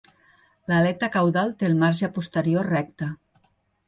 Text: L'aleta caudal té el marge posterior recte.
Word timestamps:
L'aleta 0.69 1.09
caudal 1.15 1.53
té 1.59 1.67
el 1.67 1.75
marge 1.83 2.09
posterior 2.15 2.65
recte. 2.73 3.11